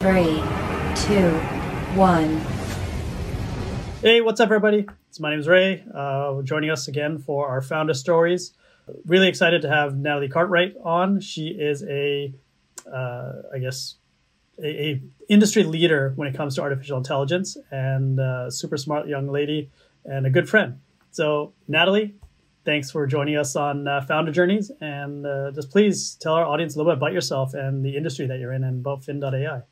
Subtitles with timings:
[0.00, 0.40] Three,
[0.94, 1.30] two,
[1.98, 2.36] one.
[4.00, 4.86] Hey, what's up, everybody?
[5.08, 5.82] It's my name is Ray.
[5.92, 8.52] Uh, joining us again for our founder stories.
[9.06, 11.18] Really excited to have Natalie Cartwright on.
[11.20, 12.32] She is a,
[12.86, 13.96] uh, I guess,
[14.62, 18.20] a, a, industry leader when it comes to artificial intelligence, and
[18.54, 19.68] super smart young lady
[20.04, 20.78] and a good friend.
[21.10, 22.14] So, Natalie,
[22.64, 26.76] thanks for joining us on uh, Founder Journeys, and uh, just please tell our audience
[26.76, 29.62] a little bit about yourself and the industry that you're in, and about Fin.ai.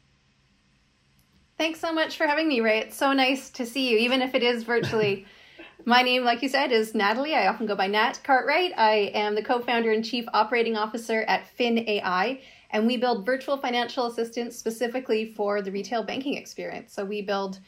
[1.59, 2.81] Thanks so much for having me, Ray.
[2.81, 5.25] It's so nice to see you, even if it is virtually.
[5.87, 7.35] My name, like you said, is Natalie.
[7.35, 8.73] I often go by Nat Cartwright.
[8.77, 13.25] I am the co founder and chief operating officer at Fin AI, and we build
[13.25, 16.93] virtual financial assistants specifically for the retail banking experience.
[16.93, 17.59] So we build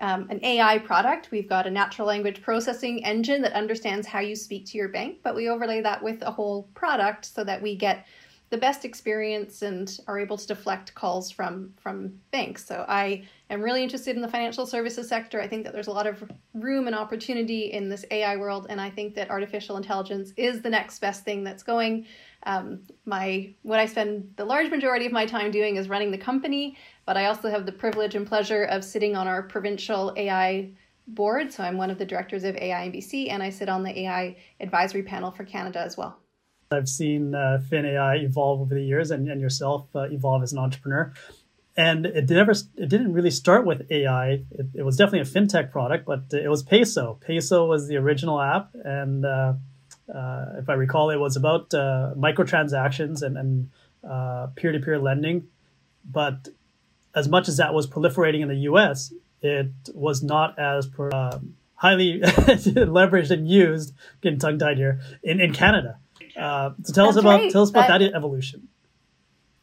[0.00, 1.30] um, an AI product.
[1.30, 5.18] We've got a natural language processing engine that understands how you speak to your bank,
[5.22, 8.06] but we overlay that with a whole product so that we get
[8.54, 12.64] the best experience and are able to deflect calls from from banks.
[12.64, 15.40] So I am really interested in the financial services sector.
[15.40, 18.80] I think that there's a lot of room and opportunity in this AI world, and
[18.80, 22.06] I think that artificial intelligence is the next best thing that's going.
[22.44, 26.18] Um, my what I spend the large majority of my time doing is running the
[26.30, 26.76] company,
[27.06, 30.70] but I also have the privilege and pleasure of sitting on our provincial AI
[31.08, 31.52] board.
[31.52, 33.98] So I'm one of the directors of AI in BC, and I sit on the
[34.02, 36.20] AI advisory panel for Canada as well.
[36.70, 40.58] I've seen uh, FinAI evolve over the years, and, and yourself uh, evolve as an
[40.58, 41.12] entrepreneur.
[41.76, 44.44] And it never, it didn't really start with AI.
[44.50, 47.18] It, it, was definitely a fintech product, but it was Peso.
[47.20, 49.54] Peso was the original app, and uh,
[50.12, 53.70] uh if I recall, it was about uh, microtransactions and, and
[54.08, 55.48] uh, peer-to-peer lending.
[56.04, 56.48] But
[57.14, 61.56] as much as that was proliferating in the U.S., it was not as per, um,
[61.74, 63.94] highly leveraged and used.
[64.20, 65.98] Getting tongue-tied here in, in Canada.
[66.36, 67.50] Uh, so tell That's us about right.
[67.52, 68.68] tell us about that, that, evolution.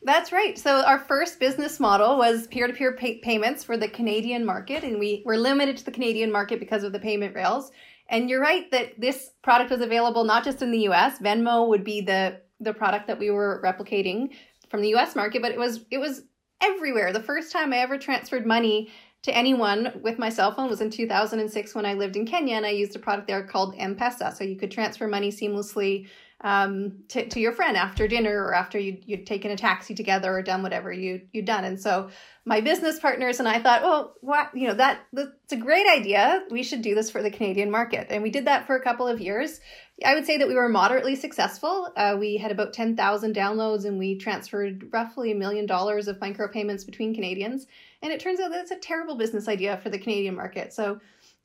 [0.04, 0.58] That's right.
[0.58, 5.22] So our first business model was peer-to-peer pay- payments for the Canadian market, and we
[5.26, 7.72] were limited to the Canadian market because of the payment rails.
[8.10, 11.20] And you're right that this product was available not just in the U.S.
[11.20, 14.30] Venmo would be the the product that we were replicating
[14.70, 15.16] from the U.S.
[15.16, 16.24] market, but it was it was
[16.62, 17.14] everywhere.
[17.14, 18.92] The first time I ever transferred money
[19.24, 22.66] to anyone with my cell phone was in 2006 when I lived in Kenya, and
[22.66, 24.36] I used a product there called M-Pesa.
[24.36, 26.08] So you could transfer money seamlessly
[26.44, 30.36] um, to, to your friend after dinner or after you'd, you'd taken a taxi together
[30.36, 31.64] or done whatever you, you'd done.
[31.64, 32.10] And so
[32.46, 36.44] my business partners and I thought, well, what, you know, that, that's a great idea.
[36.50, 38.08] We should do this for the Canadian market.
[38.10, 39.60] And we did that for a couple of years.
[40.04, 41.90] I would say that we were moderately successful.
[41.96, 46.88] Uh, we had about 10,000 downloads and we transferred roughly a million dollars of micropayments
[46.88, 47.68] between Canadians.
[48.02, 50.74] And it turns out that's a terrible business idea for the Canadian market.
[50.74, 51.00] So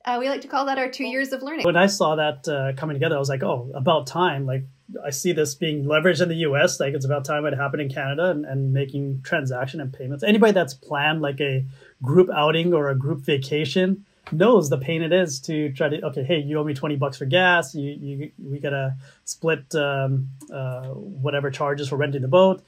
[0.07, 1.65] uh, we like to call that our two years of learning.
[1.65, 4.45] When I saw that uh, coming together, I was like, oh, about time.
[4.45, 4.63] Like,
[5.05, 6.79] I see this being leveraged in the US.
[6.79, 10.23] Like, it's about time it happened in Canada and, and making transaction and payments.
[10.23, 11.65] Anybody that's planned like a
[12.01, 16.23] group outing or a group vacation knows the pain it is to try to, okay,
[16.23, 17.75] hey, you owe me 20 bucks for gas.
[17.75, 18.95] You, you, we got to
[19.25, 22.63] split um, uh, whatever charges for renting the boat.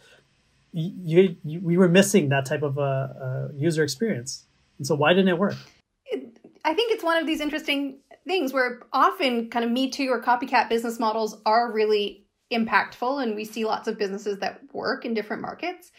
[0.74, 4.44] You, you, we were missing that type of uh, uh, user experience.
[4.78, 5.56] And so why didn't it work?
[6.66, 10.22] I think it's one of these interesting things where often kind of Me Too or
[10.22, 15.14] copycat business models are really impactful, and we see lots of businesses that work in
[15.14, 15.92] different markets.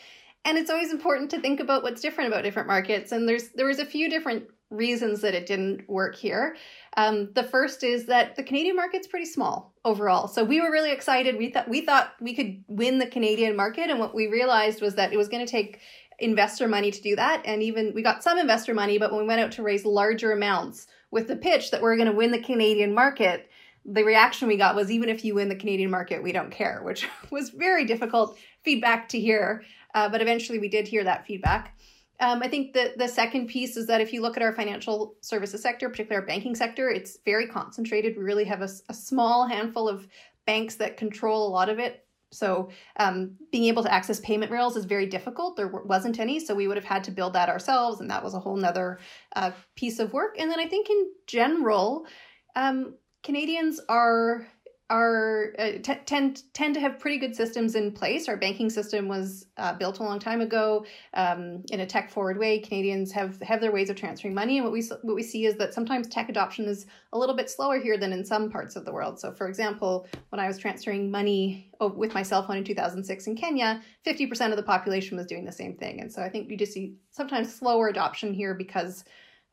[0.45, 3.13] And it's always important to think about what's different about different markets.
[3.13, 6.57] And there's there was a few different reasons that it didn't work here.
[6.97, 10.29] Um, the first is that the Canadian market's pretty small overall.
[10.29, 11.37] So we were really excited.
[11.37, 14.95] We thought we thought we could win the Canadian market, and what we realized was
[14.95, 15.81] that it was going to take
[16.21, 17.43] investor money to do that.
[17.45, 20.33] And even we got some investor money, but when we went out to raise larger
[20.33, 23.49] amounts with the pitch that we're going to win the Canadian market,
[23.85, 26.81] the reaction we got was even if you win the Canadian market, we don't care,
[26.85, 29.65] which was very difficult feedback to hear.
[29.95, 31.77] Uh, but eventually we did hear that feedback.
[32.21, 35.17] Um, I think the, the second piece is that if you look at our financial
[35.23, 38.17] services sector, particularly our banking sector, it's very concentrated.
[38.17, 40.07] We really have a, a small handful of
[40.47, 42.05] banks that control a lot of it.
[42.33, 45.57] So um, being able to access payment rails is very difficult.
[45.57, 48.35] There wasn't any, so we would have had to build that ourselves, and that was
[48.35, 49.01] a whole nother
[49.35, 50.37] uh, piece of work.
[50.39, 52.07] And then I think in general,
[52.55, 54.47] um, Canadians are
[54.91, 58.29] are uh, t- tend tend to have pretty good systems in place.
[58.29, 60.85] Our banking system was uh, built a long time ago
[61.15, 62.59] um, in a tech forward way.
[62.59, 65.55] Canadians have have their ways of transferring money, and what we what we see is
[65.57, 68.85] that sometimes tech adoption is a little bit slower here than in some parts of
[68.85, 69.21] the world.
[69.21, 73.37] So, for example, when I was transferring money with my cell phone in 2006 in
[73.37, 76.57] Kenya, 50% of the population was doing the same thing, and so I think you
[76.57, 79.05] just see sometimes slower adoption here because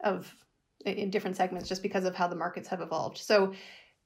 [0.04, 0.36] of
[0.86, 3.18] in different segments, just because of how the markets have evolved.
[3.18, 3.54] So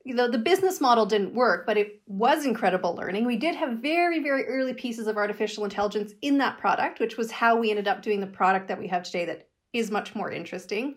[0.05, 3.25] you know the business model didn't work but it was incredible learning.
[3.25, 7.31] We did have very very early pieces of artificial intelligence in that product which was
[7.31, 10.31] how we ended up doing the product that we have today that is much more
[10.31, 10.95] interesting.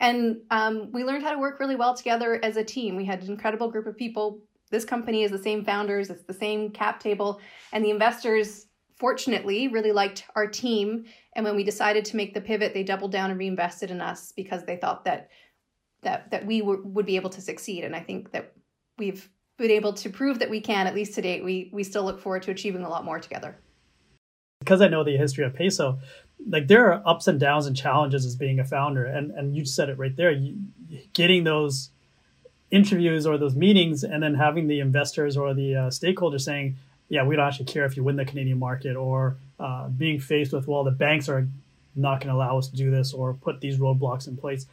[0.00, 2.96] And um, we learned how to work really well together as a team.
[2.96, 4.40] We had an incredible group of people.
[4.70, 7.40] This company is the same founders it's the same cap table
[7.72, 8.66] and the investors
[8.96, 11.04] fortunately really liked our team.
[11.34, 14.32] And when we decided to make the pivot they doubled down and reinvested in us
[14.32, 15.28] because they thought that
[16.02, 17.84] that that we w- would be able to succeed.
[17.84, 18.52] And i think that
[18.98, 19.28] we've
[19.58, 21.44] been able to prove that we can at least to date.
[21.44, 23.56] We we still look forward to achieving a lot more together.
[24.60, 25.98] Because i know the history of peso
[26.48, 29.04] like there are ups and downs and challenges as being a founder.
[29.04, 30.30] And and you said it right there.
[30.30, 30.56] You,
[31.12, 31.90] getting those
[32.70, 36.74] interviews or those meetings and then having the investors or the uh, stakeholders saying
[37.10, 40.54] yeah we don't actually care if you win the canadian market or uh, being faced
[40.54, 41.46] with well the banks are
[41.94, 44.64] not going to allow us to do this or put these roadblocks in place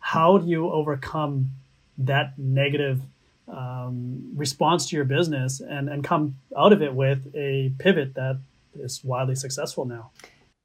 [0.00, 1.50] how do you overcome
[1.98, 3.00] that negative
[3.48, 8.38] um, response to your business and, and come out of it with a pivot that
[8.78, 10.10] is wildly successful now?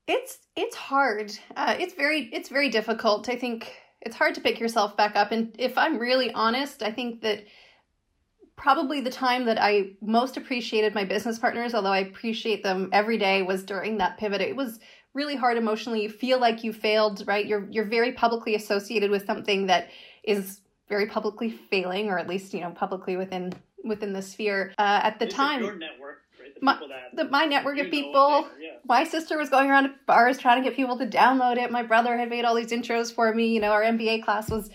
[0.07, 1.31] It's it's hard.
[1.55, 3.29] Uh, it's very it's very difficult.
[3.29, 5.31] I think it's hard to pick yourself back up.
[5.31, 7.45] And if I'm really honest, I think that
[8.55, 13.17] probably the time that I most appreciated my business partners, although I appreciate them every
[13.17, 14.41] day, was during that pivot.
[14.41, 14.79] It was
[15.13, 16.03] really hard emotionally.
[16.03, 17.45] You feel like you failed, right?
[17.45, 19.89] You're you're very publicly associated with something that
[20.23, 24.73] is very publicly failing, or at least you know publicly within within the sphere.
[24.77, 26.53] Uh, at the time, your network, right?
[26.55, 26.79] The my,
[27.13, 28.47] the, my network of people.
[28.59, 28.71] Yeah.
[28.85, 31.71] My sister was going around to bars trying to get people to download it.
[31.71, 33.47] My brother had made all these intros for me.
[33.47, 34.69] You know, our MBA class was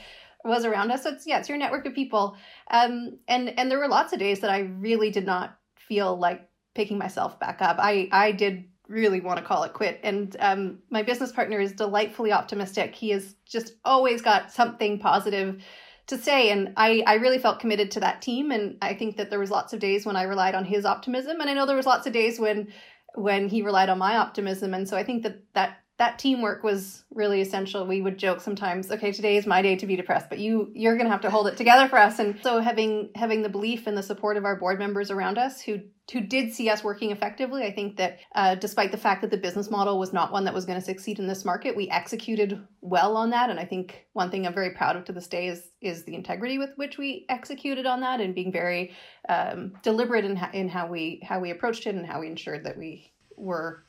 [0.45, 1.03] was around us.
[1.03, 2.37] So it's yeah, it's your network of people.
[2.71, 6.49] Um, and and there were lots of days that I really did not feel like
[6.75, 7.77] picking myself back up.
[7.81, 10.01] I I did really want to call it quit.
[10.03, 12.95] And um, my business partner is delightfully optimistic.
[12.95, 15.63] He has just always got something positive
[16.07, 16.51] to say.
[16.51, 18.51] And I, I really felt committed to that team.
[18.51, 21.41] And I think that there was lots of days when I relied on his optimism.
[21.41, 22.73] And I know there was lots of days when
[23.15, 24.75] when he relied on my optimism.
[24.75, 27.85] And so I think that that that teamwork was really essential.
[27.85, 30.95] We would joke sometimes, okay, today is my day to be depressed, but you you're
[30.95, 32.21] going to have to hold it together for us.
[32.21, 35.61] And so having having the belief and the support of our board members around us
[35.61, 35.81] who
[36.13, 39.37] who did see us working effectively, I think that uh, despite the fact that the
[39.37, 42.65] business model was not one that was going to succeed in this market, we executed
[42.81, 43.51] well on that.
[43.51, 46.15] And I think one thing I'm very proud of to this day is is the
[46.15, 48.95] integrity with which we executed on that and being very
[49.29, 52.79] um, deliberate in, in how we how we approached it and how we ensured that
[52.79, 53.85] we were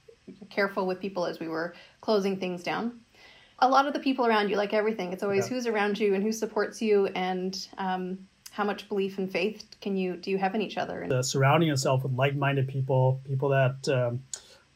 [0.50, 3.00] careful with people as we were closing things down.
[3.60, 5.56] A lot of the people around you, like everything, it's always yeah.
[5.56, 8.20] who's around you and who supports you, and um,
[8.52, 11.08] how much belief and faith can you do you have in each other?
[11.12, 14.24] Uh, surrounding yourself with like-minded people, people that um,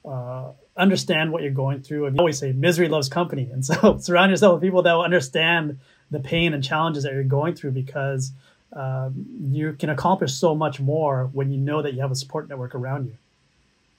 [0.05, 2.07] uh, understand what you're going through.
[2.07, 5.03] And you always say misery loves company, and so surround yourself with people that will
[5.03, 5.79] understand
[6.11, 8.33] the pain and challenges that you're going through because
[8.73, 12.49] um, you can accomplish so much more when you know that you have a support
[12.49, 13.17] network around you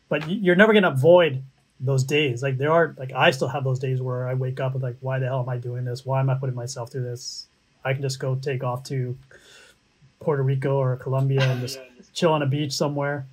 [0.09, 1.43] but you're never going to avoid
[1.81, 2.43] those days.
[2.43, 4.97] Like there are, like I still have those days where I wake up with like,
[5.01, 6.05] why the hell am I doing this?
[6.05, 7.47] Why am I putting myself through this?
[7.85, 9.17] I can just go take off to
[10.21, 11.79] Puerto Rico or Colombia and just
[12.15, 13.27] chill on a beach somewhere.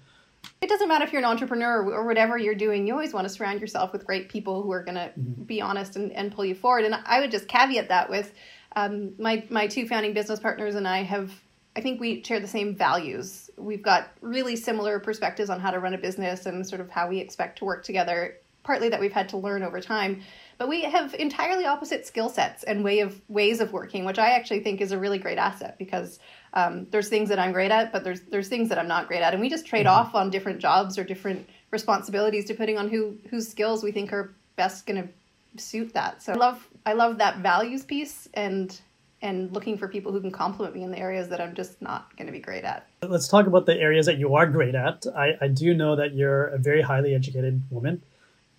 [0.62, 2.86] It doesn't matter if you're an entrepreneur or whatever you're doing.
[2.86, 5.44] You always want to surround yourself with great people who are going to mm-hmm.
[5.44, 6.86] be honest and, and pull you forward.
[6.86, 8.32] And I would just caveat that with
[8.76, 11.32] um, my my two founding business partners and I have
[11.76, 13.50] I think we share the same values.
[13.58, 17.08] We've got really similar perspectives on how to run a business and sort of how
[17.08, 20.22] we expect to work together, partly that we've had to learn over time.
[20.58, 24.32] But we have entirely opposite skill sets and way of ways of working, which I
[24.32, 26.20] actually think is a really great asset because
[26.54, 29.22] um, there's things that I'm great at, but there's there's things that I'm not great
[29.22, 30.08] at, and we just trade mm-hmm.
[30.08, 34.34] off on different jobs or different responsibilities depending on who whose skills we think are
[34.58, 36.22] best going to suit that.
[36.22, 38.80] So I love I love that values piece and
[39.22, 42.16] and looking for people who can complement me in the areas that I'm just not
[42.18, 42.88] going to be great at.
[43.08, 45.06] Let's talk about the areas that you are great at.
[45.16, 48.02] I, I do know that you're a very highly educated woman,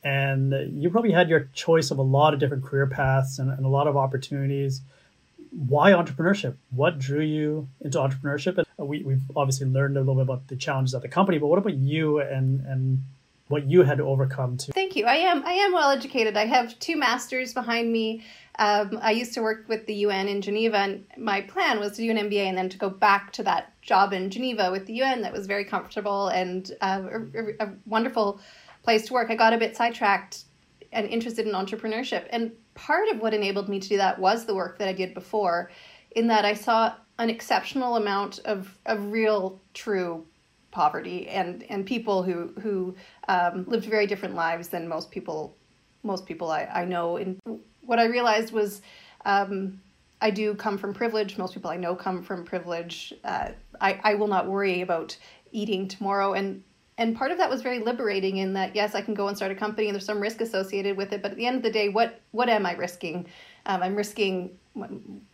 [0.05, 3.65] and you probably had your choice of a lot of different career paths and, and
[3.65, 4.83] a lot of opportunities.
[5.51, 6.55] Why entrepreneurship?
[6.71, 8.57] What drew you into entrepreneurship?
[8.79, 11.49] And we, we've obviously learned a little bit about the challenges at the company, but
[11.49, 13.03] what about you and, and
[13.53, 14.73] what you had to overcome to?
[14.73, 15.05] Thank you.
[15.05, 16.37] I am I am well educated.
[16.37, 18.25] I have two masters behind me.
[18.59, 22.03] Um, I used to work with the UN in Geneva, and my plan was to
[22.03, 24.95] do an MBA and then to go back to that job in Geneva with the
[24.95, 27.03] UN that was very comfortable and uh,
[27.35, 28.41] a, a, wonderful
[28.83, 29.31] place to work.
[29.31, 30.45] I got a bit sidetracked
[30.93, 32.27] and interested in entrepreneurship.
[32.31, 35.15] And part of what enabled me to do that was the work that I did
[35.15, 35.71] before,
[36.11, 40.27] in that I saw an exceptional amount of, of real, true
[40.73, 42.95] poverty and, and people who, who
[43.29, 45.55] um, lived very different lives than most people
[46.03, 47.17] most people I, I know.
[47.17, 47.39] And
[47.83, 48.83] what I realized was
[49.25, 49.81] um,
[50.21, 51.39] I do come from privilege.
[51.39, 53.13] Most people I know come from privilege.
[53.25, 53.51] Uh,
[53.81, 55.17] I, I will not worry about
[55.51, 56.35] eating tomorrow.
[56.35, 56.63] And
[56.99, 59.51] and part of that was very liberating in that yes, I can go and start
[59.51, 61.23] a company and there's some risk associated with it.
[61.23, 63.27] But at the end of the day, what what am I risking?
[63.67, 64.59] Um, I'm risking.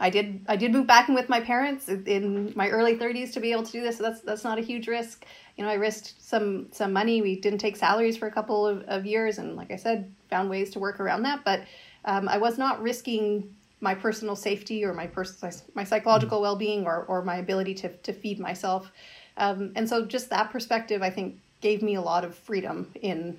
[0.00, 3.40] I did I did move back in with my parents in my early 30s to
[3.40, 3.98] be able to do this.
[3.98, 5.24] So that's that's not a huge risk.
[5.56, 7.22] You know, I risked some some money.
[7.22, 10.50] We didn't take salaries for a couple of, of years, and like I said, found
[10.50, 11.44] ways to work around that.
[11.44, 11.62] But
[12.04, 17.04] um, I was not risking my personal safety or my personal my psychological well-being or,
[17.04, 18.90] or my ability to, to feed myself
[19.36, 23.38] um, and so just that perspective i think gave me a lot of freedom in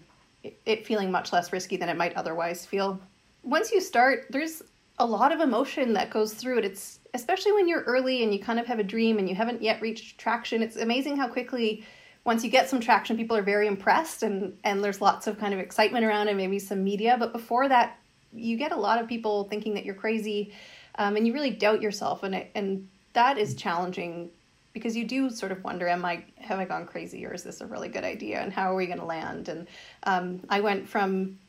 [0.66, 3.00] it feeling much less risky than it might otherwise feel
[3.44, 4.64] once you start there's
[5.00, 6.66] a lot of emotion that goes through it.
[6.66, 9.64] It's especially when you're early and you kind of have a dream and you haven't
[9.64, 11.84] yet reached traction it's amazing how quickly
[12.24, 15.54] once you get some traction people are very impressed and and there's lots of kind
[15.54, 17.16] of excitement around and maybe some media.
[17.18, 17.98] But before that
[18.34, 20.54] you get a lot of people thinking that you're crazy
[20.96, 22.24] um, and you really doubt yourself.
[22.24, 24.30] And it, and that is challenging
[24.74, 27.62] because you do sort of wonder am i have i gone crazy or is this
[27.62, 28.40] a really good idea?
[28.40, 29.50] And how are we going to land?
[29.50, 29.68] And
[30.04, 31.40] um, i went from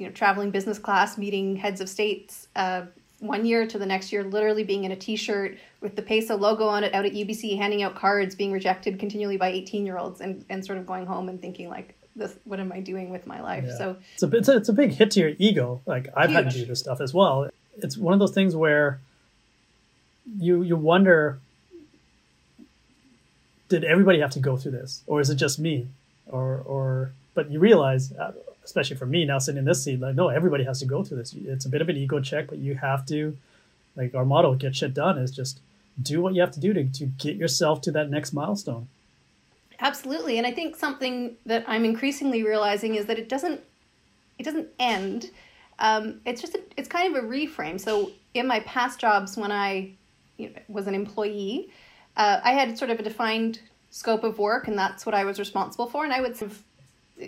[0.00, 2.82] you know traveling business class meeting heads of states uh,
[3.20, 6.66] one year to the next year literally being in a t-shirt with the peso logo
[6.66, 10.20] on it out at ubc handing out cards being rejected continually by 18 year olds
[10.20, 13.26] and, and sort of going home and thinking like this what am i doing with
[13.26, 13.64] my life?
[13.66, 13.78] Yeah.
[13.78, 15.80] so it's a, it's a, it's a big hit to your ego.
[15.86, 16.44] Like i've huge.
[16.44, 17.50] had to do this stuff as well.
[17.76, 19.00] It's one of those things where
[20.38, 21.38] you you wonder
[23.68, 25.02] did everybody have to go through this?
[25.06, 25.88] Or is it just me?
[26.26, 28.32] Or or but you realize uh,
[28.64, 31.16] especially for me now sitting in this seat like no everybody has to go through
[31.16, 33.36] this it's a bit of an ego check but you have to
[33.96, 35.60] like our model, get shit done is just
[36.00, 38.88] do what you have to do to, to get yourself to that next milestone
[39.80, 40.36] Absolutely.
[40.36, 43.60] And I think something that I'm increasingly realizing is that it doesn't
[44.38, 45.30] it doesn't end.
[45.78, 47.80] Um, it's just a, it's kind of a reframe.
[47.80, 49.90] So in my past jobs, when I
[50.36, 51.70] you know, was an employee,
[52.16, 55.38] uh, I had sort of a defined scope of work, and that's what I was
[55.38, 56.04] responsible for.
[56.04, 56.62] And I would sort of,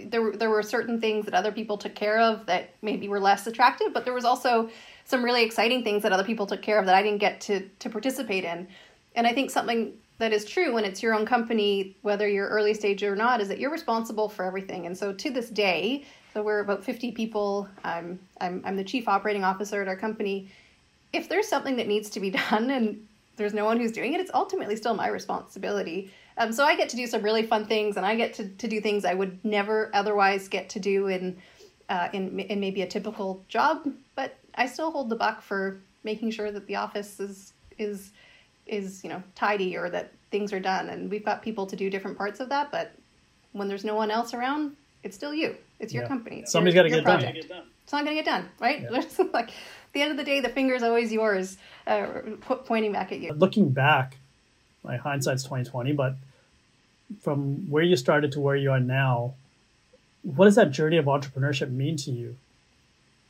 [0.06, 3.46] there there were certain things that other people took care of that maybe were less
[3.46, 4.70] attractive, but there was also
[5.04, 7.68] some really exciting things that other people took care of that I didn't get to
[7.68, 8.68] to participate in.
[9.14, 12.74] And I think something that is true when it's your own company, whether you're early
[12.74, 14.86] stage or not, is that you're responsible for everything.
[14.86, 17.68] And so to this day, so we're about 50 people.
[17.84, 20.50] I'm, I'm, I'm the chief operating officer at our company.
[21.12, 23.06] If there's something that needs to be done and
[23.36, 26.10] there's no one who's doing it, it's ultimately still my responsibility.
[26.38, 28.68] Um, so I get to do some really fun things and I get to, to
[28.68, 31.36] do things I would never otherwise get to do in,
[31.88, 36.30] uh, in, in maybe a typical job, but I still hold the buck for making
[36.30, 38.10] sure that the office is, is
[38.66, 40.88] is you know tidy or that things are done.
[40.88, 42.92] And we've got people to do different parts of that but
[43.52, 45.56] when there's no one else around it's still you.
[45.80, 46.08] It's your yeah.
[46.08, 46.40] company.
[46.40, 47.24] It's somebody's got to get, done.
[47.24, 48.82] it's not going to get done right?
[48.82, 49.02] Yeah.
[49.32, 52.06] like at the end of the day the finger's always yours uh,
[52.40, 53.32] pointing back at you.
[53.32, 54.16] Looking back
[54.84, 56.16] my hindsight's 2020 but
[57.20, 59.34] from where you started to where you are now
[60.22, 62.36] what does that journey of entrepreneurship mean to you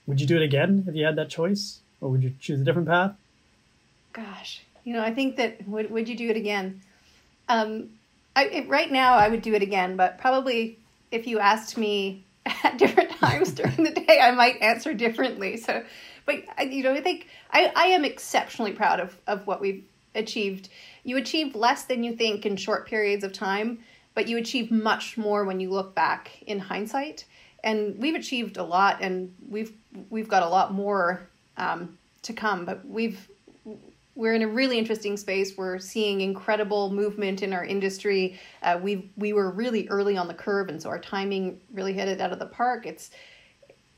[0.06, 2.64] would you do it again if you had that choice or would you choose a
[2.64, 3.14] different path
[4.12, 6.82] gosh you know, I think that would would you do it again?
[7.48, 7.90] Um,
[8.34, 10.78] I, it, right now, I would do it again, but probably
[11.10, 12.24] if you asked me
[12.64, 15.56] at different times during the day, I might answer differently.
[15.56, 15.84] So,
[16.26, 16.42] but
[16.72, 20.68] you know, I think I, I am exceptionally proud of of what we've achieved.
[21.04, 23.80] You achieve less than you think in short periods of time,
[24.14, 27.24] but you achieve much more when you look back in hindsight.
[27.64, 29.72] And we've achieved a lot, and we've
[30.10, 32.64] we've got a lot more um, to come.
[32.64, 33.28] But we've
[34.14, 35.56] we're in a really interesting space.
[35.56, 38.38] We're seeing incredible movement in our industry.
[38.62, 42.08] Uh, we we were really early on the curve, and so our timing really hit
[42.08, 42.86] it out of the park.
[42.86, 43.10] It's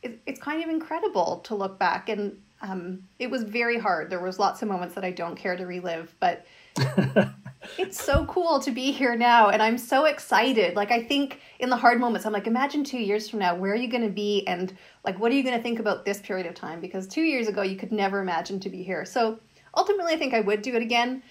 [0.02, 4.10] it, it's kind of incredible to look back, and um, it was very hard.
[4.10, 6.46] There was lots of moments that I don't care to relive, but
[7.78, 10.76] it's so cool to be here now, and I'm so excited.
[10.76, 13.72] Like I think in the hard moments, I'm like, imagine two years from now, where
[13.72, 16.20] are you going to be, and like, what are you going to think about this
[16.20, 16.80] period of time?
[16.80, 19.04] Because two years ago, you could never imagine to be here.
[19.04, 19.38] So
[19.76, 21.22] ultimately I think I would do it again.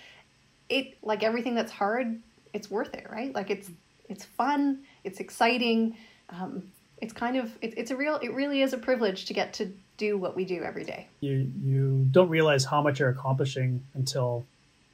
[0.69, 2.19] It like everything that's hard,
[2.53, 3.33] it's worth it, right?
[3.33, 3.69] Like it's
[4.09, 5.97] it's fun, it's exciting.
[6.29, 6.63] Um,
[7.01, 9.71] it's kind of it, it's a real it really is a privilege to get to
[9.97, 11.07] do what we do every day.
[11.19, 14.45] You you don't realize how much you're accomplishing until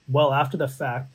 [0.10, 1.12] well after the fact.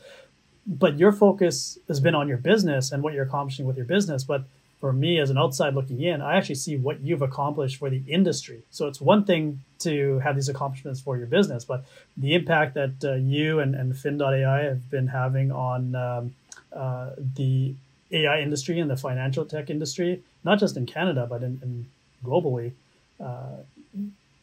[0.66, 4.24] But your focus has been on your business and what you're accomplishing with your business,
[4.24, 4.44] but
[4.84, 8.02] for me as an outside looking in, I actually see what you've accomplished for the
[8.06, 8.62] industry.
[8.70, 11.84] So it's one thing to have these accomplishments for your business, but
[12.16, 16.34] the impact that uh, you and, and Fin.ai have been having on um,
[16.72, 17.74] uh, the
[18.12, 21.86] AI industry and the financial tech industry, not just in Canada, but in, in
[22.22, 22.72] globally.
[23.18, 23.62] Uh,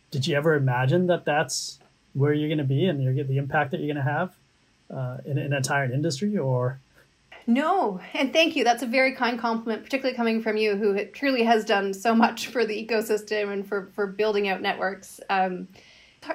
[0.10, 1.79] did you ever imagine that that's
[2.13, 4.34] where you're going to be and the impact that you're going to have
[4.93, 6.79] uh, in, in an entire industry, or
[7.48, 8.63] no, and thank you.
[8.63, 12.48] That's a very kind compliment, particularly coming from you, who truly has done so much
[12.48, 15.19] for the ecosystem and for for building out networks.
[15.29, 15.67] Um,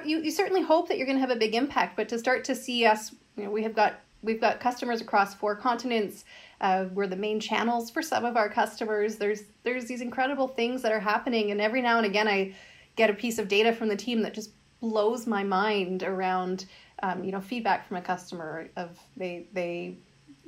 [0.05, 2.43] you you certainly hope that you're going to have a big impact, but to start
[2.45, 6.25] to see us, you know, we have got we've got customers across four continents.
[6.59, 9.15] Uh, we're the main channels for some of our customers.
[9.15, 12.53] There's there's these incredible things that are happening, and every now and again, I
[12.95, 16.65] get a piece of data from the team that just blows my mind around.
[17.03, 19.97] Um, you know, feedback from a customer of they they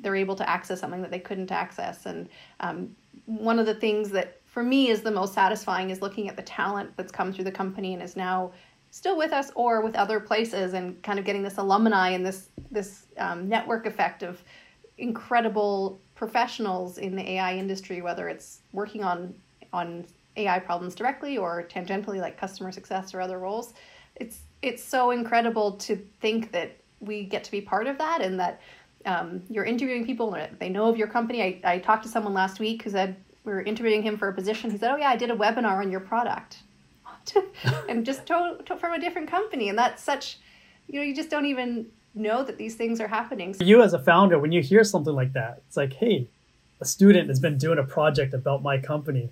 [0.02, 2.06] they're able to access something that they couldn't access.
[2.06, 2.30] And
[2.62, 6.36] um, one of the things that for me is the most satisfying is looking at
[6.36, 8.52] the talent that's come through the company and is now
[8.92, 12.50] still with us or with other places and kind of getting this alumni and this
[12.72, 14.42] this um, network effect of
[14.98, 19.34] incredible professionals in the AI industry, whether it's working on
[19.72, 20.06] on
[20.38, 23.74] AI problems directly or tangentially like customer success or other roles.
[24.16, 28.40] It's it's so incredible to think that we get to be part of that and
[28.40, 28.62] that
[29.06, 31.42] um, you're interviewing people, and they know of your company.
[31.42, 34.34] I, I talked to someone last week who said we were interviewing him for a
[34.34, 34.70] position.
[34.70, 36.60] He said, "Oh yeah, I did a webinar on your product,"
[37.90, 39.70] and just to, to, from a different company.
[39.70, 40.38] And that's such,
[40.88, 43.56] you know, you just don't even know that these things are happening.
[43.60, 46.28] You as a founder, when you hear something like that, it's like, hey,
[46.82, 49.30] a student has been doing a project about my company.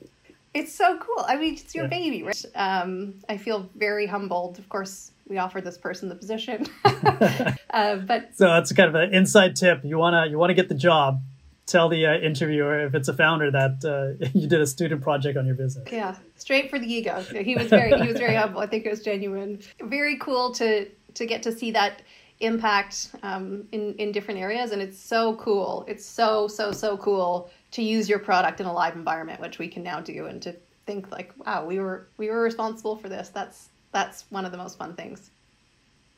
[0.54, 1.24] It's so cool.
[1.28, 1.90] I mean, it's your yeah.
[1.90, 2.46] baby, right?
[2.56, 4.58] Um, I feel very humbled.
[4.60, 6.66] Of course, we offered this person the position.
[6.86, 9.82] uh, but so that's kind of an inside tip.
[9.84, 11.22] You wanna you wanna get the job.
[11.66, 15.38] Tell the uh, interviewer if it's a founder that uh, you did a student project
[15.38, 15.86] on your business.
[15.92, 17.22] Yeah, straight for the ego.
[17.22, 18.62] He was very he was very humble.
[18.62, 19.60] I think it was genuine.
[19.82, 22.02] Very cool to to get to see that
[22.40, 25.84] impact um, in in different areas, and it's so cool.
[25.88, 29.68] It's so so so cool to use your product in a live environment, which we
[29.68, 30.56] can now do, and to
[30.86, 33.28] think like, wow, we were we were responsible for this.
[33.28, 33.68] That's
[33.98, 35.32] that's one of the most fun things.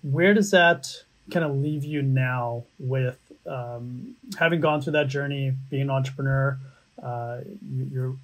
[0.01, 0.87] Where does that
[1.31, 3.17] kind of leave you now with
[3.47, 6.59] um, having gone through that journey, being an entrepreneur?
[7.01, 7.39] Uh,
[7.71, 8.17] you,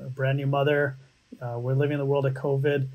[0.00, 0.96] are a brand new mother.
[1.40, 2.86] Uh, we're living in the world of COVID.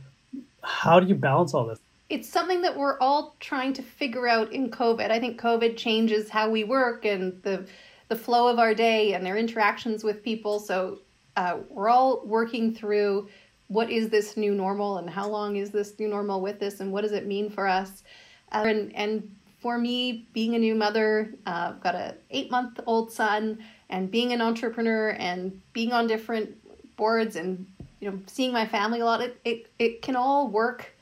[0.61, 1.79] How do you balance all this?
[2.09, 5.09] It's something that we're all trying to figure out in COVID.
[5.09, 7.65] I think COVID changes how we work and the
[8.09, 10.59] the flow of our day and their interactions with people.
[10.59, 10.99] So
[11.35, 13.29] uh, we're all working through
[13.67, 16.91] what is this new normal and how long is this new normal with this and
[16.91, 18.03] what does it mean for us?
[18.51, 22.81] Uh, and, and for me being a new mother uh, i've got a eight month
[22.85, 23.57] old son
[23.89, 26.53] and being an entrepreneur and being on different
[26.97, 27.65] boards and
[28.01, 30.93] you know seeing my family a lot it, it, it can all work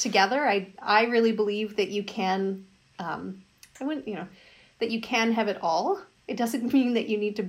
[0.00, 0.46] together.
[0.46, 2.64] I i really believe that you can
[2.98, 3.42] um,
[3.80, 4.26] i wouldn't you know
[4.78, 6.00] that you can have it all.
[6.26, 7.48] It doesn't mean that you need to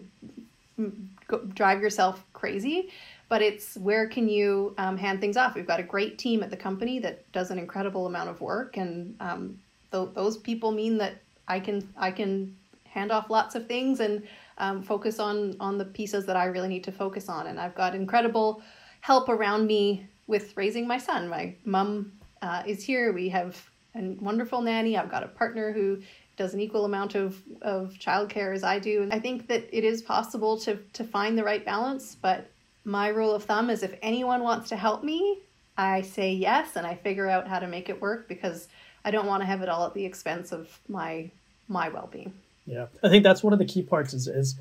[1.27, 2.89] go, drive yourself crazy
[3.31, 5.55] but it's where can you um, hand things off?
[5.55, 8.75] We've got a great team at the company that does an incredible amount of work,
[8.75, 9.57] and um,
[9.93, 11.13] th- those people mean that
[11.47, 14.21] I can I can hand off lots of things and
[14.57, 17.47] um, focus on on the pieces that I really need to focus on.
[17.47, 18.61] And I've got incredible
[18.99, 21.29] help around me with raising my son.
[21.29, 23.13] My mom uh, is here.
[23.13, 23.65] We have
[23.95, 24.97] a wonderful nanny.
[24.97, 26.01] I've got a partner who
[26.35, 29.03] does an equal amount of, of childcare as I do.
[29.03, 32.49] And I think that it is possible to, to find the right balance, but
[32.83, 35.39] my rule of thumb is if anyone wants to help me,
[35.77, 38.67] I say yes and I figure out how to make it work because
[39.05, 41.29] I don't want to have it all at the expense of my
[41.67, 42.33] my well-being.
[42.65, 42.87] Yeah.
[43.01, 44.55] I think that's one of the key parts is is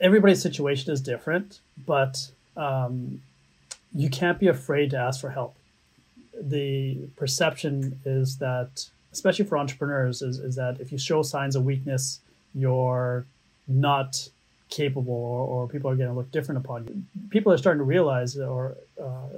[0.00, 3.22] everybody's situation is different, but um,
[3.94, 5.56] you can't be afraid to ask for help.
[6.40, 11.64] The perception is that, especially for entrepreneurs, is, is that if you show signs of
[11.64, 12.20] weakness,
[12.54, 13.26] you're
[13.66, 14.28] not
[14.68, 17.02] capable or, or people are going to look different upon you.
[17.30, 19.28] People are starting to realize or uh,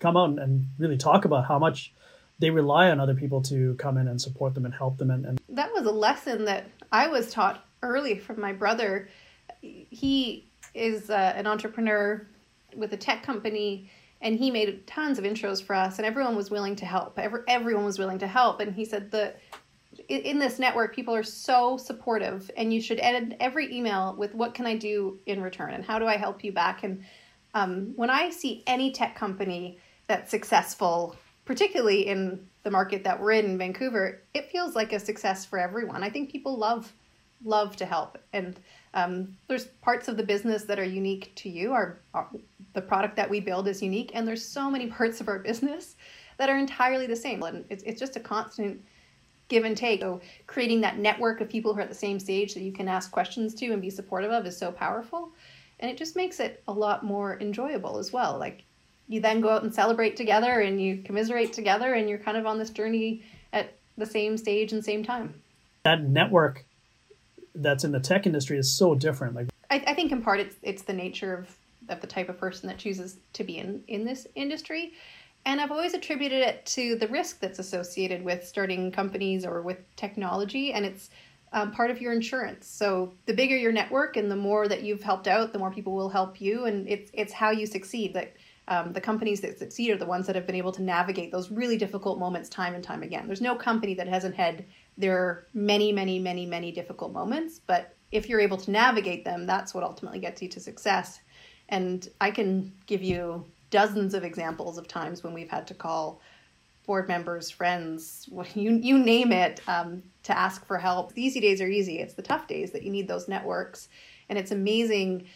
[0.00, 1.92] come out and really talk about how much
[2.38, 5.10] they rely on other people to come in and support them and help them.
[5.10, 9.08] And, and that was a lesson that I was taught early from my brother.
[9.60, 12.26] He is uh, an entrepreneur
[12.76, 16.50] with a tech company and he made tons of intros for us and everyone was
[16.50, 19.34] willing to help Every, everyone was willing to help and he said the
[20.20, 24.54] in this network, people are so supportive, and you should end every email with "What
[24.54, 27.04] can I do in return?" and "How do I help you back?" And
[27.54, 33.32] um, when I see any tech company that's successful, particularly in the market that we're
[33.32, 36.02] in in Vancouver, it feels like a success for everyone.
[36.02, 36.92] I think people love
[37.44, 38.60] love to help, and
[38.94, 41.72] um, there's parts of the business that are unique to you.
[41.72, 42.28] Our, our
[42.74, 45.96] the product that we build is unique, and there's so many parts of our business
[46.38, 48.80] that are entirely the same, and it's it's just a constant
[49.52, 50.00] give and take.
[50.00, 52.88] So creating that network of people who are at the same stage that you can
[52.88, 55.30] ask questions to and be supportive of is so powerful.
[55.78, 58.38] And it just makes it a lot more enjoyable as well.
[58.38, 58.64] Like
[59.08, 62.46] you then go out and celebrate together and you commiserate together and you're kind of
[62.46, 65.34] on this journey at the same stage and same time.
[65.84, 66.64] That network
[67.54, 69.34] that's in the tech industry is so different.
[69.34, 71.54] Like I, I think in part it's it's the nature of,
[71.90, 74.94] of the type of person that chooses to be in, in this industry.
[75.44, 79.78] And I've always attributed it to the risk that's associated with starting companies or with
[79.96, 80.72] technology.
[80.72, 81.10] And it's
[81.52, 82.66] um, part of your insurance.
[82.66, 85.94] So the bigger your network and the more that you've helped out, the more people
[85.94, 86.64] will help you.
[86.64, 88.14] And it's, it's how you succeed.
[88.14, 88.34] That
[88.68, 91.50] um, the companies that succeed are the ones that have been able to navigate those
[91.50, 93.26] really difficult moments time and time again.
[93.26, 94.64] There's no company that hasn't had
[94.96, 97.58] their many, many, many, many difficult moments.
[97.58, 101.20] But if you're able to navigate them, that's what ultimately gets you to success.
[101.68, 106.20] And I can give you dozens of examples of times when we've had to call
[106.86, 111.12] board members, friends, you you name it, um, to ask for help.
[111.14, 111.98] The easy days are easy.
[111.98, 113.88] It's the tough days that you need those networks,
[114.28, 115.26] and it's amazing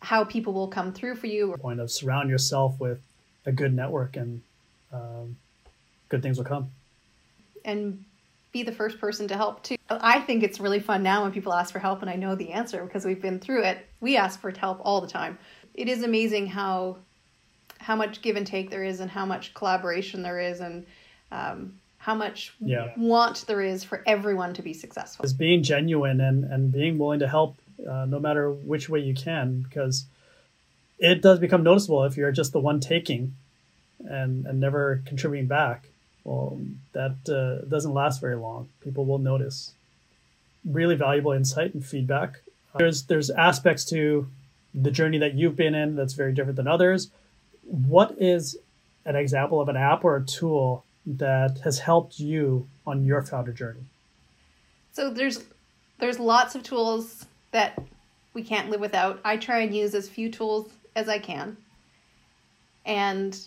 [0.00, 1.56] how people will come through for you.
[1.58, 3.00] Point of surround yourself with
[3.46, 4.42] a good network, and
[4.92, 5.36] um,
[6.10, 6.70] good things will come.
[7.64, 8.04] And
[8.52, 9.76] be the first person to help too.
[9.88, 12.50] I think it's really fun now when people ask for help, and I know the
[12.50, 13.86] answer because we've been through it.
[14.00, 15.38] We ask for help all the time.
[15.74, 16.98] It is amazing how
[17.78, 20.86] how much give and take there is and how much collaboration there is and
[21.30, 22.92] um, how much yeah.
[22.96, 25.24] want there is for everyone to be successful.
[25.24, 27.56] Is being genuine and, and being willing to help
[27.88, 30.04] uh, no matter which way you can because
[30.98, 33.34] it does become noticeable if you're just the one taking
[34.00, 35.88] and, and never contributing back.
[36.24, 36.60] Well,
[36.92, 38.68] that uh, doesn't last very long.
[38.80, 39.72] People will notice.
[40.64, 42.40] Really valuable insight and feedback.
[42.76, 44.26] There's there's aspects to
[44.74, 47.10] the journey that you've been in that's very different than others
[47.66, 48.56] what is
[49.04, 53.52] an example of an app or a tool that has helped you on your founder
[53.52, 53.84] journey?
[54.92, 55.44] So there's
[55.98, 57.80] there's lots of tools that
[58.32, 59.20] we can't live without.
[59.24, 61.56] I try and use as few tools as I can,
[62.84, 63.38] and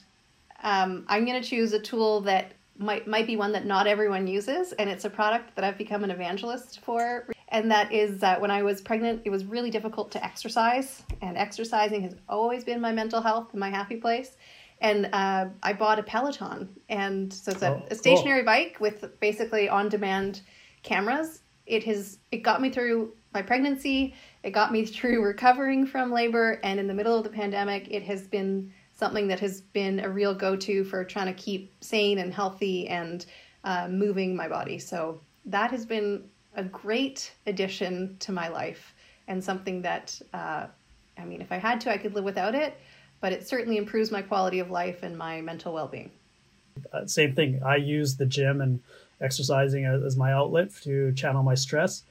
[0.63, 4.27] um, I'm going to choose a tool that might might be one that not everyone
[4.27, 7.25] uses, and it's a product that I've become an evangelist for.
[7.49, 11.37] And that is that when I was pregnant, it was really difficult to exercise, and
[11.37, 14.35] exercising has always been my mental health and my happy place.
[14.79, 18.45] And uh, I bought a Peloton, and so it's a, oh, a stationary cool.
[18.45, 20.41] bike with basically on-demand
[20.83, 21.41] cameras.
[21.65, 24.13] It has it got me through my pregnancy.
[24.43, 28.03] It got me through recovering from labor, and in the middle of the pandemic, it
[28.03, 32.33] has been something that has been a real go-to for trying to keep sane and
[32.33, 33.25] healthy and
[33.63, 34.79] uh, moving my body.
[34.79, 36.23] So that has been
[36.57, 38.93] a great addition to my life
[39.27, 40.67] and something that uh,
[41.17, 42.77] I mean, if I had to, I could live without it,
[43.21, 46.11] but it certainly improves my quality of life and my mental well-being.
[46.93, 47.63] Uh, same thing.
[47.63, 48.81] I use the gym and
[49.19, 52.03] exercising as my outlet to channel my stress.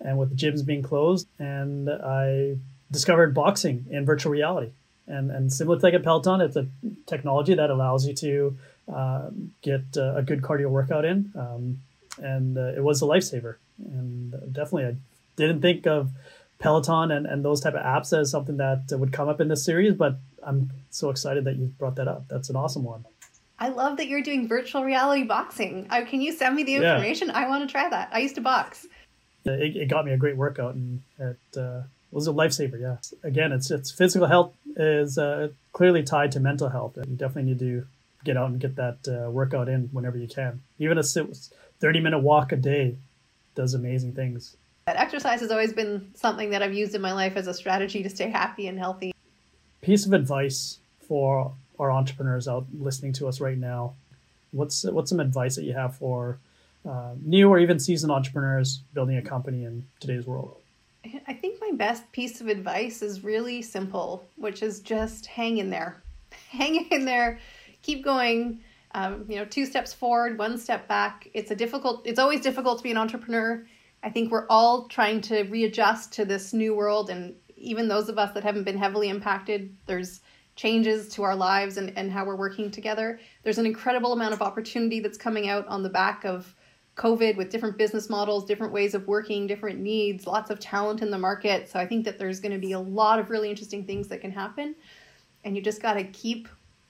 [0.00, 2.56] And with the gyms being closed, and I
[2.90, 4.72] discovered boxing in virtual reality
[5.10, 6.66] and and similar to like a Peloton, it's a
[7.06, 8.56] technology that allows you to
[8.92, 9.30] uh,
[9.62, 11.80] get uh, a good cardio workout in, um,
[12.22, 13.56] and uh, it was a lifesaver.
[13.84, 14.96] And definitely, I
[15.36, 16.10] didn't think of
[16.58, 19.64] Peloton and, and those type of apps as something that would come up in this
[19.64, 22.28] series, but I'm so excited that you brought that up.
[22.28, 23.04] That's an awesome one.
[23.58, 25.86] I love that you're doing virtual reality boxing.
[25.90, 27.28] Uh, can you send me the information?
[27.28, 27.38] Yeah.
[27.38, 28.08] I want to try that.
[28.12, 28.86] I used to box.
[29.44, 32.80] It, it got me a great workout, and it uh, was a lifesaver.
[32.80, 32.96] Yeah.
[33.22, 37.50] Again, it's it's physical health is uh, clearly tied to mental health, and you definitely
[37.52, 37.86] need to
[38.24, 40.62] get out and get that uh, workout in whenever you can.
[40.78, 42.96] Even a 30 minute walk a day
[43.54, 44.56] does amazing things.
[44.86, 48.10] Exercise has always been something that I've used in my life as a strategy to
[48.10, 49.12] stay happy and healthy.
[49.82, 53.94] Piece of advice for our entrepreneurs out listening to us right now.
[54.52, 56.38] What's what's some advice that you have for
[56.88, 60.56] uh, new or even seasoned entrepreneurs building a company in today's world?
[61.26, 65.70] I think my best piece of advice is really simple, which is just hang in
[65.70, 66.02] there.
[66.50, 67.38] Hang in there,
[67.82, 68.60] keep going.
[68.92, 71.28] Um, you know, two steps forward, one step back.
[71.32, 73.64] It's a difficult, it's always difficult to be an entrepreneur.
[74.02, 77.10] I think we're all trying to readjust to this new world.
[77.10, 80.20] And even those of us that haven't been heavily impacted, there's
[80.56, 83.20] changes to our lives and, and how we're working together.
[83.44, 86.54] There's an incredible amount of opportunity that's coming out on the back of
[86.96, 91.10] COVID with different business models, different ways of working, different needs, lots of talent in
[91.10, 91.68] the market.
[91.68, 94.20] So I think that there's going to be a lot of really interesting things that
[94.20, 94.74] can happen.
[95.44, 96.48] And you just got to keep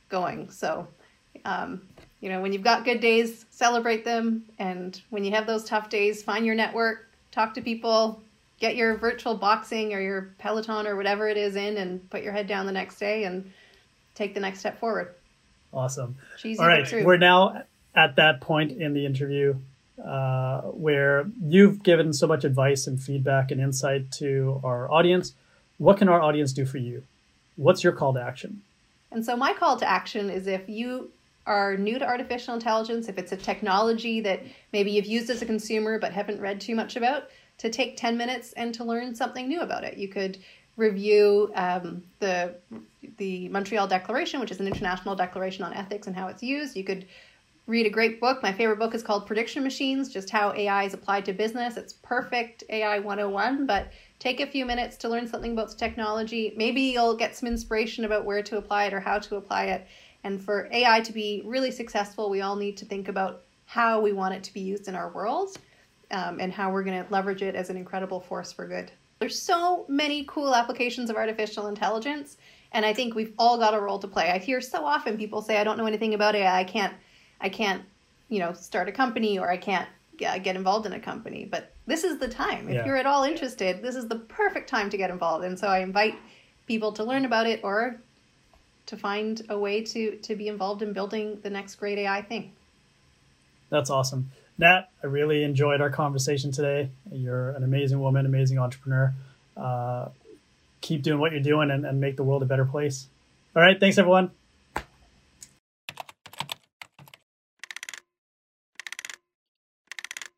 [0.08, 0.50] going.
[0.50, 0.88] So,
[1.44, 1.82] um,
[2.20, 4.44] you know, when you've got good days, celebrate them.
[4.58, 8.22] And when you have those tough days, find your network, talk to people,
[8.60, 12.32] get your virtual boxing or your Peloton or whatever it is in, and put your
[12.32, 13.50] head down the next day and
[14.14, 15.14] take the next step forward.
[15.72, 16.16] Awesome.
[16.38, 16.86] Cheesy All right.
[17.04, 17.62] We're now
[17.94, 19.56] at that point in the interview
[20.04, 25.34] uh, where you've given so much advice and feedback and insight to our audience.
[25.78, 27.04] What can our audience do for you?
[27.56, 28.62] What's your call to action?
[29.10, 31.10] And so, my call to action is if you
[31.46, 35.46] are new to artificial intelligence, if it's a technology that maybe you've used as a
[35.46, 37.24] consumer but haven't read too much about,
[37.58, 39.98] to take 10 minutes and to learn something new about it.
[39.98, 40.38] You could
[40.76, 42.54] review um, the
[43.18, 46.74] the Montreal Declaration, which is an international declaration on ethics and how it's used.
[46.74, 47.06] You could
[47.66, 48.42] read a great book.
[48.42, 51.76] My favorite book is called Prediction Machines, just how AI is applied to business.
[51.76, 56.52] It's perfect AI 101, but take a few minutes to learn something about the technology.
[56.56, 59.86] Maybe you'll get some inspiration about where to apply it or how to apply it.
[60.24, 64.12] And for AI to be really successful, we all need to think about how we
[64.12, 65.56] want it to be used in our world
[66.10, 68.90] um, and how we're going to leverage it as an incredible force for good.
[69.20, 72.36] There's so many cool applications of artificial intelligence,
[72.72, 74.30] and I think we've all got a role to play.
[74.30, 76.60] I hear so often people say, "I don't know anything about AI.
[76.60, 76.94] I can't,
[77.40, 77.82] I can't,
[78.28, 82.02] you know, start a company or I can't get involved in a company." But this
[82.02, 82.68] is the time.
[82.68, 82.86] If yeah.
[82.86, 85.44] you're at all interested, this is the perfect time to get involved.
[85.44, 86.14] And so I invite
[86.66, 88.00] people to learn about it or
[88.86, 92.52] to find a way to to be involved in building the next great AI thing.
[93.70, 94.30] That's awesome.
[94.58, 96.90] Nat, I really enjoyed our conversation today.
[97.10, 99.14] You're an amazing woman, amazing entrepreneur.
[99.56, 100.08] Uh,
[100.80, 103.06] keep doing what you're doing and, and make the world a better place.
[103.56, 103.78] All right.
[103.78, 104.30] Thanks, everyone.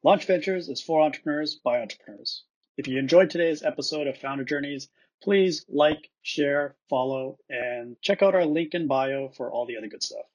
[0.05, 2.42] Launch Ventures is for entrepreneurs by entrepreneurs.
[2.76, 4.88] If you enjoyed today's episode of Founder Journeys,
[5.22, 9.88] please like, share, follow, and check out our link in bio for all the other
[9.88, 10.26] good stuff.